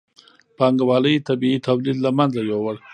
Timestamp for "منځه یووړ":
2.17-2.75